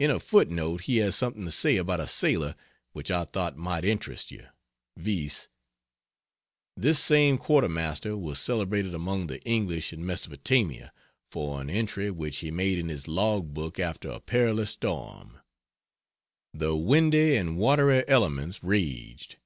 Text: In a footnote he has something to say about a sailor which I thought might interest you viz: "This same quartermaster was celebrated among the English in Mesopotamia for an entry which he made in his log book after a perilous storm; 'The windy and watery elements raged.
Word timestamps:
In 0.00 0.10
a 0.10 0.18
footnote 0.18 0.80
he 0.80 0.96
has 0.96 1.14
something 1.14 1.44
to 1.44 1.52
say 1.52 1.76
about 1.76 2.00
a 2.00 2.08
sailor 2.08 2.56
which 2.90 3.08
I 3.08 3.22
thought 3.24 3.56
might 3.56 3.84
interest 3.84 4.32
you 4.32 4.48
viz: 4.96 5.46
"This 6.76 6.98
same 6.98 7.38
quartermaster 7.38 8.16
was 8.16 8.40
celebrated 8.40 8.96
among 8.96 9.28
the 9.28 9.40
English 9.44 9.92
in 9.92 10.04
Mesopotamia 10.04 10.92
for 11.30 11.60
an 11.60 11.70
entry 11.70 12.10
which 12.10 12.38
he 12.38 12.50
made 12.50 12.78
in 12.80 12.88
his 12.88 13.06
log 13.06 13.54
book 13.54 13.78
after 13.78 14.08
a 14.08 14.18
perilous 14.18 14.70
storm; 14.70 15.38
'The 16.52 16.74
windy 16.74 17.36
and 17.36 17.56
watery 17.56 18.02
elements 18.08 18.60
raged. 18.64 19.36